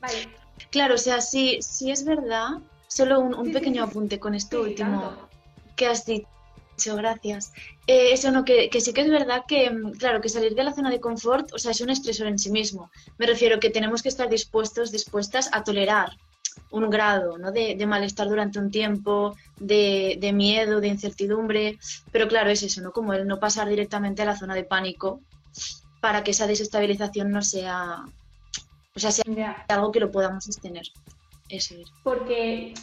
Vale. 0.00 0.38
Claro, 0.70 0.94
o 0.94 0.98
sea, 0.98 1.20
sí, 1.20 1.58
sí 1.60 1.90
es 1.90 2.04
verdad. 2.04 2.58
Solo 2.88 3.20
un, 3.20 3.52
pequeño 3.52 3.84
apunte 3.84 4.18
con 4.18 4.34
esto 4.34 4.62
último 4.62 5.28
que 5.76 5.86
has 5.86 6.04
dicho 6.04 6.26
gracias. 6.96 7.52
Eh, 7.86 8.12
eso 8.12 8.30
no, 8.30 8.44
que, 8.44 8.70
sí 8.80 8.92
que 8.92 9.00
es 9.02 9.10
verdad 9.10 9.44
que, 9.46 9.70
mm, 9.70 9.92
claro, 9.92 10.20
que 10.20 10.28
salir 10.28 10.54
de 10.54 10.64
la 10.64 10.74
zona 10.74 10.90
de 10.90 11.00
confort, 11.00 11.52
o 11.52 11.58
sea, 11.58 11.70
es 11.70 11.80
un 11.80 11.90
estresor 11.90 12.26
en 12.26 12.38
sí 12.38 12.50
mismo. 12.50 12.90
Me 13.18 13.26
refiero 13.26 13.60
que 13.60 13.70
tenemos 13.70 14.02
que 14.02 14.08
estar 14.08 14.28
dispuestos, 14.28 14.90
dispuestas 14.90 15.48
a 15.52 15.64
tolerar 15.64 16.10
un 16.70 16.90
grado 16.90 17.38
¿no? 17.38 17.50
de, 17.52 17.86
malestar 17.86 18.28
durante 18.28 18.58
un 18.58 18.70
tiempo, 18.70 19.36
de, 19.58 20.16
de, 20.20 20.32
miedo, 20.32 20.80
de 20.80 20.88
incertidumbre, 20.88 21.78
pero 22.12 22.28
claro, 22.28 22.50
es 22.50 22.62
eso, 22.62 22.82
¿no? 22.82 22.92
Como 22.92 23.12
el 23.14 23.26
no 23.26 23.40
pasar 23.40 23.68
directamente 23.68 24.22
a 24.22 24.26
la 24.26 24.36
zona 24.36 24.54
de 24.54 24.64
pánico 24.64 25.20
para 26.00 26.22
que 26.22 26.30
esa 26.30 26.46
desestabilización 26.46 27.30
no 27.30 27.42
sea, 27.42 28.04
o 28.94 29.00
sea, 29.00 29.10
sea 29.10 29.64
algo 29.68 29.92
que 29.92 30.00
lo 30.00 30.10
podamos 30.10 30.44
sostener. 30.44 30.86
Eso 31.48 31.74
es. 31.74 31.90
Porque 32.02 32.74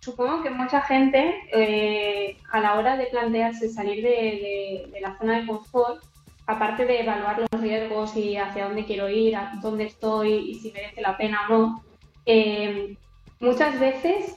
supongo 0.00 0.42
que 0.42 0.50
mucha 0.50 0.82
gente, 0.82 1.34
eh, 1.52 2.36
a 2.50 2.60
la 2.60 2.74
hora 2.74 2.96
de 2.96 3.06
plantearse 3.06 3.68
salir 3.68 4.02
de, 4.02 4.90
la 5.00 5.16
zona 5.18 5.40
de 5.40 5.46
confort, 5.46 6.02
aparte 6.46 6.84
de 6.86 7.02
evaluar 7.02 7.40
los 7.40 7.60
riesgos 7.60 8.16
y 8.16 8.36
hacia 8.36 8.66
dónde 8.66 8.86
quiero 8.86 9.08
ir, 9.08 9.36
a 9.36 9.52
dónde 9.62 9.84
estoy 9.84 10.32
y 10.32 10.54
si 10.56 10.72
merece 10.72 11.00
la 11.00 11.16
pena 11.16 11.46
o 11.48 11.52
no, 11.52 11.84
eh, 12.26 12.96
muchas 13.40 13.78
veces 13.78 14.34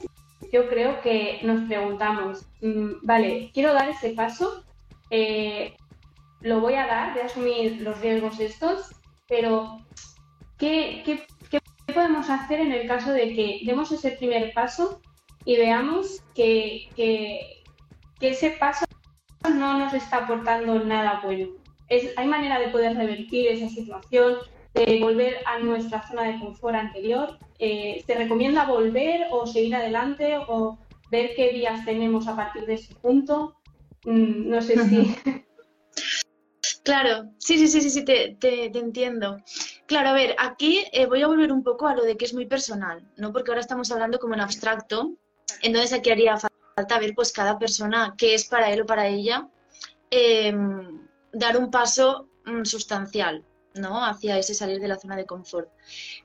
yo 0.52 0.68
creo 0.68 1.00
que 1.00 1.40
nos 1.42 1.66
preguntamos, 1.68 2.46
mm, 2.60 2.92
vale, 3.02 3.50
quiero 3.54 3.72
dar 3.72 3.88
ese 3.88 4.10
paso, 4.10 4.64
eh, 5.10 5.76
lo 6.40 6.60
voy 6.60 6.74
a 6.74 6.86
dar, 6.86 7.12
voy 7.12 7.22
a 7.22 7.26
asumir 7.26 7.80
los 7.82 8.00
riesgos 8.00 8.40
estos, 8.40 8.94
pero 9.28 9.78
¿qué, 10.58 11.02
qué 11.04 11.24
podemos 11.92 12.30
hacer 12.30 12.60
en 12.60 12.72
el 12.72 12.88
caso 12.88 13.12
de 13.12 13.34
que 13.34 13.60
demos 13.64 13.92
ese 13.92 14.12
primer 14.12 14.52
paso 14.52 15.00
y 15.44 15.56
veamos 15.56 16.22
que, 16.34 16.88
ese 18.20 18.50
paso 18.50 18.86
no 19.42 19.78
nos 19.78 19.92
está 19.92 20.18
aportando 20.18 20.78
nada 20.84 21.20
bueno. 21.24 21.48
Es, 21.88 22.16
hay 22.16 22.28
manera 22.28 22.60
de 22.60 22.68
poder 22.68 22.96
revertir 22.96 23.48
esa 23.48 23.68
situación, 23.68 24.36
de 24.86 25.00
volver 25.00 25.38
a 25.46 25.58
nuestra 25.58 26.06
zona 26.06 26.24
de 26.24 26.38
confort 26.38 26.74
anterior. 26.74 27.38
Eh, 27.58 28.02
¿Se 28.06 28.14
recomienda 28.14 28.66
volver 28.66 29.26
o 29.30 29.46
seguir 29.46 29.74
adelante 29.74 30.38
o 30.48 30.78
ver 31.10 31.34
qué 31.34 31.50
días 31.50 31.84
tenemos 31.84 32.26
a 32.28 32.36
partir 32.36 32.66
de 32.66 32.74
ese 32.74 32.94
punto? 32.96 33.56
Mm, 34.04 34.50
no 34.50 34.62
sé 34.62 34.76
si... 34.88 35.14
Claro, 36.84 37.30
sí, 37.38 37.58
sí, 37.58 37.68
sí, 37.68 37.80
sí, 37.80 37.90
sí 37.90 38.04
te, 38.04 38.36
te, 38.40 38.64
entiendo. 38.76 39.36
Claro, 39.86 40.08
a 40.08 40.12
ver, 40.14 40.34
aquí 40.36 40.84
eh, 40.92 41.06
voy 41.06 41.22
a 41.22 41.28
volver 41.28 41.52
un 41.52 41.62
poco 41.62 41.86
a 41.86 41.94
lo 41.94 42.02
de 42.02 42.16
que 42.16 42.24
es 42.24 42.34
muy 42.34 42.46
personal, 42.46 43.08
¿no? 43.16 43.32
Porque 43.32 43.52
ahora 43.52 43.60
estamos 43.60 43.92
hablando 43.92 44.18
como 44.18 44.34
en 44.34 44.40
abstracto 44.40 45.16
entonces 45.62 45.92
aquí 45.92 46.10
haría 46.10 46.36
falta 46.38 46.98
ver 46.98 47.14
pues 47.14 47.32
cada 47.32 47.58
persona 47.58 48.14
qué 48.18 48.34
es 48.34 48.46
para 48.46 48.70
él 48.70 48.82
o 48.82 48.86
para 48.86 49.06
ella, 49.06 49.48
em, 50.10 51.06
dar 51.32 51.56
un 51.56 51.70
paso 51.70 52.28
mm, 52.44 52.64
sustancial, 52.64 53.44
¿no? 53.74 54.04
Hacia 54.04 54.38
ese 54.38 54.54
salir 54.54 54.80
de 54.80 54.88
la 54.88 54.98
zona 54.98 55.16
de 55.16 55.26
confort. 55.26 55.68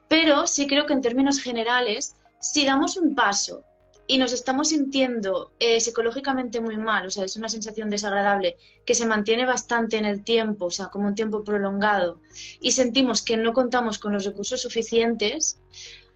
Pero 0.08 0.48
sí 0.48 0.68
creo 0.68 0.86
que 0.86 0.94
en 0.94 1.01
términos 1.01 1.39
generales, 1.39 2.16
si 2.39 2.66
damos 2.66 2.98
un 2.98 3.16
paso 3.16 3.63
y 4.08 4.18
nos 4.18 4.32
estamos 4.32 4.70
sintiendo 4.70 5.51
eh, 5.60 5.82
psicológicamente 5.82 6.62
muy 6.62 6.77
mal, 6.77 7.08
o 7.08 7.12
sea, 7.12 7.25
es 7.25 7.36
una 7.36 7.50
sensación 7.50 7.89
desagradable 7.89 8.56
que 8.86 8.96
se 8.96 9.06
mantiene 9.06 9.46
bastante 9.46 9.98
en 9.98 10.06
el 10.06 10.24
tiempo, 10.24 10.66
o 10.66 10.72
sea, 10.72 10.88
como 10.88 11.08
un 11.08 11.16
tiempo 11.16 11.44
prolongado, 11.44 12.22
y 12.62 12.72
sentimos 12.72 13.22
que 13.22 13.36
no 13.36 13.51
contamos 13.51 14.00
con 14.00 14.13
los 14.13 14.24
recursos 14.24 14.62
suficientes, 14.62 15.60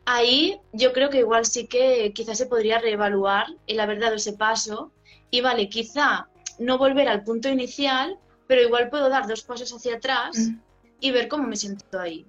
ahí 0.05 0.57
yo 0.71 0.93
creo 0.93 1.09
que 1.09 1.19
igual 1.19 1.45
sí 1.45 1.67
que 1.67 2.13
quizás 2.13 2.37
se 2.37 2.45
podría 2.45 2.79
reevaluar 2.79 3.47
el 3.67 3.79
haber 3.79 3.99
dado 3.99 4.15
ese 4.15 4.33
paso 4.33 4.91
y 5.29 5.41
vale, 5.41 5.67
quizá 5.67 6.29
no 6.59 6.77
volver 6.77 7.09
al 7.09 7.23
punto 7.23 7.49
inicial, 7.49 8.17
pero 8.47 8.61
igual 8.61 8.89
puedo 8.89 9.09
dar 9.09 9.27
dos 9.27 9.43
pasos 9.43 9.73
hacia 9.73 9.95
atrás 9.95 10.37
mm. 10.37 10.59
Y 11.01 11.11
ver 11.11 11.27
cómo 11.27 11.45
me 11.47 11.57
siento 11.57 11.99
ahí. 11.99 12.25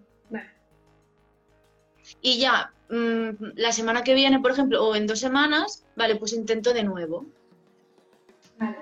Y 2.21 2.41
ya, 2.41 2.73
mm, 2.91 3.55
la 3.55 3.71
semana 3.71 4.03
que 4.03 4.15
viene, 4.15 4.41
por 4.41 4.51
ejemplo, 4.51 4.85
o 4.85 4.97
en 4.97 5.07
dos 5.07 5.21
semanas, 5.21 5.87
vale, 5.95 6.17
pues 6.17 6.33
intento 6.33 6.73
de 6.73 6.83
nuevo. 6.83 7.27
Vale. 8.59 8.79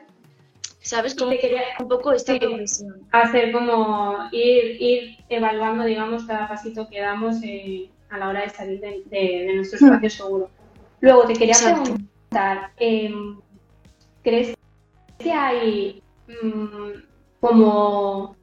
¿Sabes? 0.81 1.15
Como 1.15 1.33
quería, 1.33 1.63
un 1.79 1.89
poco 1.89 2.13
esta 2.13 2.39
progresión. 2.39 3.07
Hacer 3.13 3.53
como 3.53 4.29
ir, 4.33 4.81
ir 4.81 5.19
evaluando, 5.29 5.85
digamos, 5.85 6.25
cada 6.25 6.49
pasito 6.49 6.89
que 6.89 7.01
damos. 7.01 7.43
Eh 7.43 7.91
a 8.11 8.19
la 8.19 8.29
hora 8.29 8.43
de 8.43 8.51
salir 8.51 8.81
de, 8.81 9.53
nuestro 9.55 9.79
espacio 9.79 10.11
seguro. 10.11 10.51
Luego 11.01 11.25
te 11.25 11.35
quería 11.35 11.55
preguntar, 11.55 12.73
em, 12.77 13.41
¿crees 14.23 14.55
que 15.19 15.33
hay 15.33 16.03
mm, 16.29 16.91
como... 17.41 18.37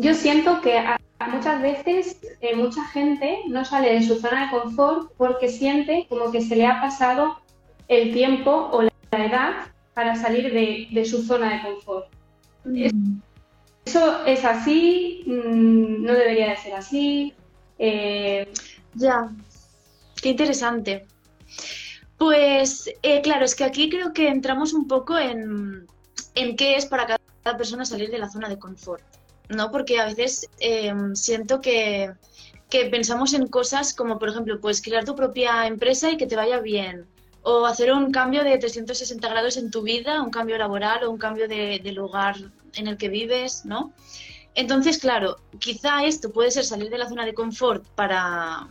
Yo 0.00 0.14
siento 0.14 0.62
que 0.62 0.82
muchas 1.30 1.60
veces 1.60 2.18
eh, 2.40 2.56
mucha 2.56 2.82
gente 2.88 3.40
no 3.48 3.66
sale 3.66 3.92
de 3.92 4.02
su 4.02 4.18
zona 4.18 4.46
de 4.46 4.50
confort 4.50 5.12
porque 5.18 5.50
siente 5.50 6.06
como 6.08 6.32
que 6.32 6.40
se 6.40 6.56
le 6.56 6.66
ha 6.66 6.80
pasado 6.80 7.38
el 7.86 8.12
tiempo 8.14 8.70
o 8.72 8.82
la 8.82 8.90
edad 9.12 9.52
para 9.92 10.16
salir 10.16 10.54
de, 10.54 11.04
su 11.04 11.22
zona 11.22 11.54
de 11.54 11.62
confort. 11.62 12.06
Mm. 12.64 13.20
¿Eso 13.84 14.24
es 14.24 14.42
así? 14.44 15.22
Mm, 15.26 16.02
¿No 16.04 16.14
debería 16.14 16.48
de 16.50 16.56
ser 16.56 16.74
así? 16.74 17.34
Eh, 17.78 18.50
ya, 18.94 19.30
qué 20.22 20.30
interesante. 20.30 21.06
Pues 22.16 22.90
eh, 23.02 23.20
claro, 23.20 23.44
es 23.44 23.54
que 23.54 23.64
aquí 23.64 23.90
creo 23.90 24.14
que 24.14 24.28
entramos 24.28 24.72
un 24.72 24.88
poco 24.88 25.18
en, 25.18 25.86
qué 26.34 26.76
es 26.76 26.86
para 26.86 27.06
cada 27.06 27.56
persona 27.58 27.84
salir 27.84 28.10
de 28.10 28.18
la 28.18 28.30
zona 28.30 28.48
de 28.48 28.58
confort, 28.58 29.02
¿no? 29.50 29.70
Porque 29.70 30.00
a 30.00 30.06
veces 30.06 30.48
em, 30.58 31.14
siento 31.14 31.60
que, 31.60 32.12
que, 32.68 32.86
pensamos 32.86 33.34
en 33.34 33.46
cosas 33.48 33.94
como, 33.94 34.18
por 34.18 34.30
ejemplo, 34.30 34.60
pues 34.60 34.80
crear 34.80 35.04
tu 35.04 35.14
propia 35.14 35.66
empresa 35.66 36.10
y 36.10 36.16
que 36.16 36.26
te 36.26 36.36
vaya 36.36 36.60
bien, 36.60 37.06
o 37.42 37.66
hacer 37.66 37.92
un 37.92 38.12
cambio 38.12 38.44
de 38.44 38.58
360 38.58 39.28
grados 39.28 39.56
en 39.56 39.70
tu 39.70 39.82
vida, 39.82 40.22
un 40.22 40.30
cambio 40.30 40.58
laboral 40.58 41.04
o 41.04 41.10
un 41.10 41.18
cambio 41.18 41.48
de, 41.48 41.80
de 41.82 41.92
lugar 41.92 42.36
en 42.74 42.86
el 42.86 42.96
que 42.96 43.08
vives, 43.08 43.64
¿no? 43.64 43.92
Entonces, 44.54 44.98
claro, 44.98 45.36
quizá 45.58 46.04
esto 46.04 46.30
puede 46.30 46.50
ser 46.50 46.64
salir 46.64 46.90
de 46.90 46.98
la 46.98 47.08
zona 47.08 47.24
de 47.24 47.34
confort 47.34 47.86
para, 47.94 48.68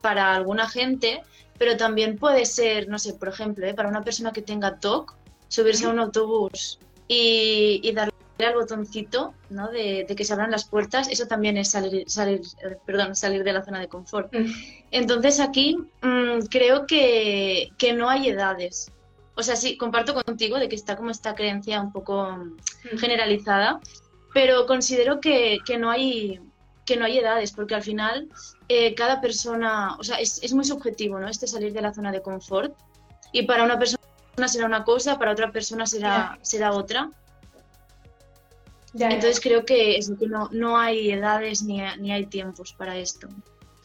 para 0.00 0.34
alguna 0.34 0.68
gente, 0.68 1.22
pero 1.58 1.76
también 1.76 2.16
puede 2.16 2.46
ser, 2.46 2.88
no 2.88 2.98
sé, 2.98 3.14
por 3.14 3.28
ejemplo, 3.28 3.66
¿eh? 3.66 3.74
para 3.74 3.88
una 3.88 4.02
persona 4.02 4.32
que 4.32 4.42
tenga 4.42 4.78
TOC, 4.78 5.14
subirse 5.48 5.86
a 5.86 5.90
un 5.90 6.00
autobús 6.00 6.78
y, 7.08 7.92
darle 7.92 8.12
al 8.44 8.54
botoncito 8.54 9.34
¿no? 9.48 9.70
de, 9.70 10.06
que 10.06 10.24
se 10.24 10.32
abran 10.32 10.50
las 10.50 10.66
puertas, 10.66 11.08
eso 11.08 11.26
también 11.26 11.56
es 11.56 11.70
salir, 11.70 12.04
salir, 12.08 12.40
eh, 12.62 12.76
perdón, 12.84 13.16
salir 13.16 13.44
de 13.44 13.52
la 13.52 13.64
zona 13.64 13.80
de 13.80 13.88
confort. 13.88 14.32
Mm. 14.34 14.52
Entonces 14.90 15.40
aquí 15.40 15.78
mm, 16.02 16.46
creo 16.50 16.86
que, 16.86 17.70
que 17.78 17.92
no 17.92 18.10
hay 18.10 18.28
edades 18.28 18.92
o 19.36 19.42
sea, 19.42 19.54
sí, 19.54 19.76
comparto 19.76 20.14
contigo 20.14 20.58
de 20.58 20.68
que 20.68 20.74
está 20.74 20.96
como 20.96 21.10
esta 21.10 21.34
creencia 21.34 21.80
un 21.80 21.92
poco 21.92 22.26
mm, 22.26 22.98
generalizada, 22.98 23.80
pero 24.32 24.66
considero 24.66 25.20
que, 25.20 25.60
no 25.78 25.90
hay 25.90 26.40
que 26.86 26.96
no 26.96 27.04
hay 27.04 27.18
edades, 27.18 27.52
porque 27.52 27.74
al 27.74 27.82
final 27.82 28.28
eh, 28.68 28.94
cada 28.94 29.20
persona, 29.20 29.96
o 29.98 30.04
sea, 30.04 30.16
es, 30.16 30.54
muy 30.54 30.64
subjetivo, 30.64 31.18
¿no? 31.18 31.28
Este 31.28 31.46
salir 31.46 31.72
de 31.72 31.82
la 31.82 31.92
zona 31.92 32.12
de 32.12 32.22
confort. 32.22 32.74
Y 33.32 33.42
para 33.42 33.64
una 33.64 33.78
persona 33.78 33.98
será 34.46 34.66
una 34.66 34.84
cosa, 34.84 35.18
para 35.18 35.32
otra 35.32 35.50
persona 35.52 35.84
será, 35.84 36.38
será 36.42 36.72
otra. 36.72 37.10
Entonces 38.98 39.40
creo 39.40 39.64
que, 39.64 39.98
que 40.18 40.26
no, 40.26 40.48
no 40.52 40.78
hay 40.78 41.10
edades 41.10 41.62
ni, 41.62 41.80
ni 41.98 42.12
hay 42.12 42.26
tiempos 42.26 42.72
para 42.72 42.96
esto. 42.96 43.28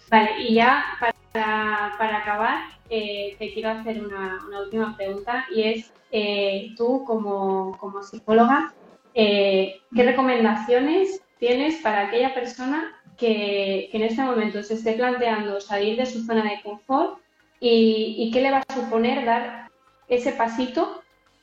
Vale, 0.09 0.31
y 0.41 0.55
ya 0.55 0.83
para, 0.99 1.95
para 1.97 2.17
acabar, 2.17 2.59
eh, 2.89 3.35
te 3.39 3.53
quiero 3.53 3.69
hacer 3.69 4.03
una, 4.03 4.39
última 4.61 4.95
pregunta 4.97 5.45
y 5.55 5.63
es, 5.63 5.93
eh, 6.11 6.73
tú 6.75 7.05
como, 7.05 8.03
psicóloga, 8.03 8.73
eh, 9.13 9.79
¿qué 9.95 10.03
recomendaciones 10.03 11.21
tienes 11.39 11.75
para 11.81 12.07
aquella 12.07 12.33
persona 12.33 12.93
que, 13.17 13.89
en 13.93 14.01
este 14.01 14.21
momento 14.21 14.61
se 14.63 14.73
esté 14.73 14.93
planteando 14.93 15.61
salir 15.61 15.97
de 15.97 16.05
su 16.05 16.25
zona 16.25 16.43
de 16.43 16.61
confort 16.61 17.19
y, 17.61 18.29
qué 18.33 18.41
le 18.41 18.51
va 18.51 18.63
a 18.67 18.73
suponer 18.73 19.23
dar 19.23 19.69
ese 20.09 20.33
pasito 20.33 21.00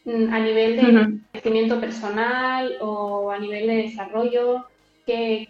a 0.09 0.39
nivel 0.39 0.77
de 0.77 1.19
crecimiento 1.33 1.81
personal 1.81 2.77
o 2.81 3.31
a 3.31 3.39
nivel 3.39 3.67
de 3.67 3.77
desarrollo? 3.77 4.67
¿Qué, 5.07 5.49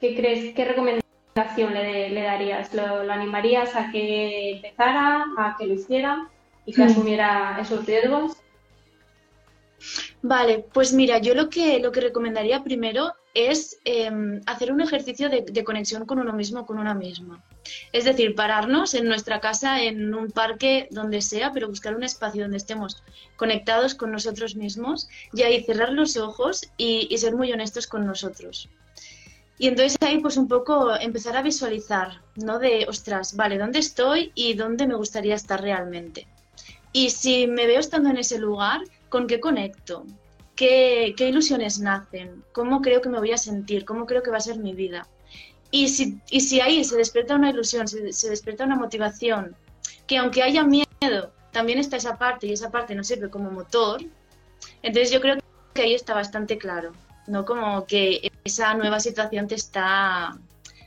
qué 0.00 0.16
crees, 0.16 0.54
qué 0.54 0.64
recomendaciones 0.64 2.12
le, 2.12 2.22
darías? 2.22 2.74
¿Lo, 2.74 3.10
animarías 3.10 3.74
a 3.76 3.90
que 3.90 4.52
empezara, 4.56 5.26
a 5.38 5.56
que 5.58 5.66
lo 5.66 5.74
hiciera 5.74 6.28
y 6.66 6.72
que 6.72 6.82
mm. 6.82 6.86
asumiera 6.86 7.58
esos 7.60 7.86
riesgos? 7.86 8.36
Vale, 10.22 10.64
pues 10.72 10.92
mira, 10.92 11.18
yo 11.18 11.34
lo 11.34 11.48
que, 11.48 11.78
lo 11.80 11.92
que 11.92 12.00
recomendaría 12.00 12.62
primero 12.62 13.14
es 13.34 13.78
em, 13.84 14.40
hacer 14.46 14.72
un 14.72 14.80
ejercicio 14.80 15.28
de, 15.28 15.64
conexión 15.64 16.04
con 16.04 16.18
uno 16.18 16.32
mismo, 16.32 16.66
con 16.66 16.78
una 16.78 16.94
misma. 16.94 17.44
Es 17.92 18.04
decir, 18.04 18.34
pararnos 18.34 18.94
en 18.94 19.06
nuestra 19.06 19.40
casa, 19.40 19.82
en 19.82 20.14
un 20.14 20.30
parque, 20.30 20.88
donde 20.90 21.22
sea, 21.22 21.52
pero 21.52 21.68
buscar 21.68 21.94
un 21.94 22.02
espacio 22.02 22.42
donde 22.42 22.56
estemos 22.56 23.02
conectados 23.36 23.94
con 23.94 24.10
nosotros 24.10 24.56
mismos 24.56 25.08
y 25.32 25.42
ahí 25.42 25.62
cerrar 25.62 25.92
los 25.92 26.16
ojos 26.16 26.62
y, 26.76 27.06
y 27.10 27.18
ser 27.18 27.36
muy 27.36 27.52
honestos 27.52 27.86
con 27.86 28.06
nosotros. 28.06 28.68
Y 29.58 29.68
entonces 29.68 29.98
ahí 30.00 30.18
pues 30.18 30.38
un 30.38 30.48
poco 30.48 30.96
empezar 30.96 31.36
a 31.36 31.42
visualizar, 31.42 32.22
¿no? 32.34 32.58
De, 32.58 32.86
ostras, 32.88 33.36
vale, 33.36 33.58
¿dónde 33.58 33.78
estoy 33.78 34.32
y 34.34 34.54
dónde 34.54 34.86
me 34.86 34.94
gustaría 34.94 35.34
estar 35.34 35.60
realmente? 35.60 36.26
Y 36.92 37.10
si 37.10 37.46
me 37.46 37.66
veo 37.66 37.78
estando 37.78 38.08
en 38.08 38.16
ese 38.16 38.38
lugar, 38.38 38.80
¿con 39.10 39.26
qué 39.26 39.38
conecto? 39.40 40.06
¿Qué, 40.56 41.14
ilusiones 41.18 41.78
nacen? 41.78 42.42
¿Cómo 42.52 42.80
creo 42.80 43.02
que 43.02 43.10
me 43.10 43.18
voy 43.18 43.32
a 43.32 43.38
sentir? 43.38 43.84
¿Cómo 43.84 44.06
creo 44.06 44.22
que 44.22 44.30
va 44.30 44.38
a 44.38 44.40
ser 44.40 44.58
mi 44.58 44.74
vida? 44.74 45.06
Y 45.70 45.88
si, 45.88 46.20
y 46.30 46.60
ahí 46.60 46.82
se 46.84 46.96
despierta 46.96 47.34
una 47.34 47.50
ilusión, 47.50 47.86
se, 47.86 48.12
se 48.12 48.30
despierta 48.30 48.64
una 48.64 48.76
motivación, 48.76 49.54
que 50.06 50.16
aunque 50.16 50.42
haya 50.42 50.64
miedo, 50.64 51.32
también 51.52 51.78
está 51.78 51.96
esa 51.98 52.16
parte 52.16 52.46
y 52.46 52.52
esa 52.52 52.70
parte 52.70 52.94
nos 52.94 53.06
sirve 53.06 53.28
como 53.28 53.50
motor, 53.50 54.02
entonces 54.82 55.12
yo 55.12 55.20
creo 55.20 55.36
que 55.74 55.82
ahí 55.82 55.94
está 55.94 56.14
bastante 56.14 56.56
claro. 56.56 56.92
¿no? 57.30 57.44
Como 57.44 57.86
que 57.86 58.30
esa 58.44 58.74
nueva 58.74 59.00
situación 59.00 59.46
te 59.46 59.54
está, 59.54 60.36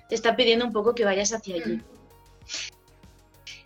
te 0.10 0.16
está 0.16 0.36
pidiendo 0.36 0.66
un 0.66 0.74
poco 0.74 0.94
que 0.94 1.06
vayas 1.06 1.34
hacia 1.34 1.56
allí. 1.56 1.82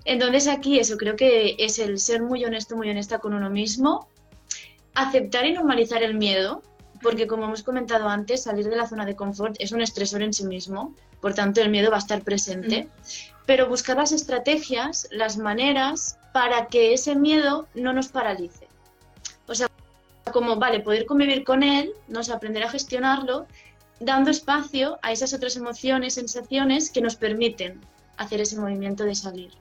Entonces 0.06 0.48
aquí 0.48 0.80
eso 0.80 0.96
creo 0.96 1.16
que 1.16 1.56
es 1.58 1.80
el 1.80 2.00
ser 2.00 2.22
muy 2.22 2.46
honesto, 2.46 2.78
muy 2.78 2.90
honesta 2.90 3.20
con 3.20 3.34
uno 3.34 3.50
mismo, 3.50 4.08
aceptar 4.98 5.46
y 5.46 5.54
normalizar 5.54 6.01
el 6.01 6.16
miedo, 6.16 6.63
porque 7.04 7.27
como 7.27 7.46
hemos 7.46 7.62
comentado 7.62 8.10
antes, 8.10 8.44
salir 8.44 8.68
de 8.68 8.75
la 8.75 8.88
zona 8.88 9.06
de 9.06 9.16
confort 9.16 9.56
es 9.60 9.72
un 9.72 9.82
estresor 9.82 10.24
en 10.24 10.34
sí 10.34 10.44
mismo, 10.46 10.96
por 11.22 11.36
tanto 11.36 11.62
el 11.62 11.70
miedo 11.70 11.92
va 11.92 11.98
a 11.98 12.00
estar 12.00 12.24
presente, 12.24 12.89
pero 13.46 13.70
buscar 13.70 13.98
las 13.98 14.12
estrategias, 14.12 15.08
las 15.12 15.38
maneras 15.38 16.18
para 16.34 16.68
que 16.68 16.94
ese 16.94 17.16
miedo 17.16 17.68
no 17.75 17.94
nos 17.94 18.08
paralice. 18.08 18.68
O 19.48 19.54
sea, 19.54 19.70
como, 20.34 20.56
vale, 20.56 20.80
poder 20.80 21.06
convivir 21.06 21.44
con 21.44 21.62
él, 21.62 21.94
¿no? 22.08 22.22
aprender 22.34 22.63
a 22.63 22.70
gestionarlo, 22.70 23.46
dando 24.00 24.32
espacio 24.32 24.98
a 25.04 25.12
esas 25.12 25.32
otras 25.34 25.56
emociones, 25.56 26.16
sensaciones 26.16 26.89
que 26.89 27.01
nos 27.01 27.16
permiten 27.16 27.80
hacer 28.18 28.42
ese 28.42 28.60
movimiento 28.60 29.04
de 29.04 29.13
salir. 29.13 29.51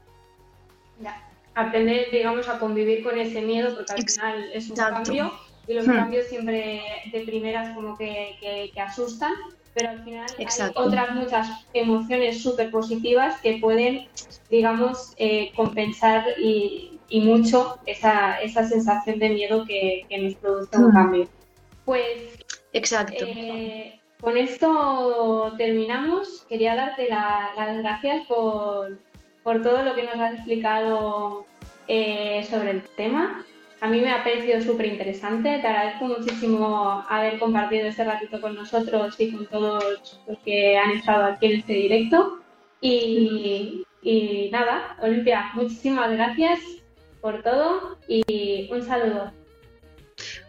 Aprender, 1.56 2.06
digamos, 2.12 2.48
a 2.48 2.60
convivir 2.60 3.02
con 3.02 3.18
ese 3.18 3.40
miedo, 3.40 3.74
porque 3.74 3.92
al 3.92 4.08
final 4.08 4.50
es 4.54 4.70
un 4.70 4.76
cambio 4.76 5.32
y 5.66 5.74
los 5.74 5.88
hmm. 5.88 5.92
cambios 5.92 6.26
siempre 6.28 6.82
de 7.10 7.20
primeras 7.22 7.74
como 7.74 7.98
que, 7.98 8.36
que, 8.72 8.80
asustan, 8.80 9.32
pero 9.74 9.90
al 9.90 10.04
final 10.04 10.26
hay 10.38 10.46
otras 10.74 11.14
muchas 11.14 11.66
emociones 11.74 12.40
súper 12.40 12.70
positivas 12.70 13.40
que 13.40 13.58
pueden, 13.58 14.06
digamos, 14.48 15.12
eh, 15.16 15.50
compensar 15.56 16.24
y 16.38 16.96
y 17.08 17.20
mucho 17.20 17.78
esa, 17.86 18.40
esa 18.40 18.64
sensación 18.64 19.18
de 19.18 19.28
miedo 19.30 19.64
que, 19.64 20.06
que 20.08 20.18
nos 20.18 20.34
produce 20.34 20.76
un 20.76 20.88
mm. 20.88 20.92
cambio. 20.92 21.28
Pues 21.84 22.38
Exacto. 22.72 23.24
Eh, 23.26 24.00
con 24.20 24.36
esto 24.36 25.54
terminamos. 25.56 26.44
Quería 26.48 26.74
darte 26.74 27.08
las 27.08 27.78
gracias 27.78 28.26
por, 28.26 28.98
por, 29.46 29.62
todo 29.62 29.84
lo 29.84 29.94
que 29.94 30.02
nos 30.02 30.16
has 30.16 30.34
explicado 30.34 31.46
eh, 31.86 32.44
sobre 32.50 32.72
el 32.72 32.82
tema. 32.82 33.44
A 33.80 33.86
mí 33.86 34.00
me 34.00 34.10
ha 34.10 34.24
parecido 34.24 34.60
súper 34.60 34.86
interesante. 34.86 35.60
Te 35.60 35.66
agradezco 35.66 36.06
muchísimo 36.06 37.04
haber 37.08 37.38
compartido 37.38 37.86
este 37.86 38.02
ratito 38.02 38.40
con 38.40 38.56
nosotros 38.56 39.14
y 39.20 39.30
con 39.30 39.46
todos 39.46 40.20
los 40.26 40.38
que 40.38 40.76
han 40.76 40.90
estado 40.92 41.26
aquí 41.26 41.46
en 41.46 41.60
este 41.60 41.74
directo. 41.74 42.40
Y, 42.80 43.84
y 44.02 44.50
nada, 44.50 44.96
Olimpia, 45.00 45.50
muchísimas 45.54 46.10
gracias 46.10 46.58
por 47.20 47.44
todo 47.44 47.98
y 48.08 48.68
un 48.72 48.82
saludo. 48.84 49.30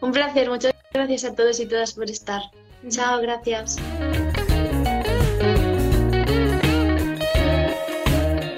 Un 0.01 0.11
placer, 0.11 0.49
muchas 0.49 0.73
gracias 0.91 1.23
a 1.25 1.35
todos 1.35 1.59
y 1.59 1.67
todas 1.67 1.93
por 1.93 2.09
estar. 2.09 2.41
Chao, 2.89 3.21
gracias. 3.21 3.77